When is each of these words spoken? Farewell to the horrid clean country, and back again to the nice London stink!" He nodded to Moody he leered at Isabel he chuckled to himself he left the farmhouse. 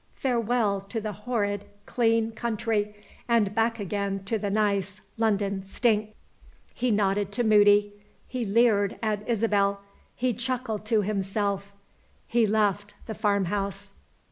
Farewell 0.15 0.81
to 0.89 0.99
the 0.99 1.11
horrid 1.11 1.65
clean 1.85 2.31
country, 2.31 2.95
and 3.27 3.53
back 3.53 3.79
again 3.79 4.23
to 4.23 4.39
the 4.39 4.49
nice 4.49 4.99
London 5.15 5.63
stink!" 5.63 6.15
He 6.73 6.89
nodded 6.89 7.31
to 7.33 7.43
Moody 7.43 7.93
he 8.27 8.43
leered 8.43 8.97
at 9.03 9.21
Isabel 9.29 9.81
he 10.15 10.33
chuckled 10.33 10.85
to 10.87 11.03
himself 11.03 11.75
he 12.25 12.47
left 12.47 12.95
the 13.05 13.13
farmhouse. 13.13 13.91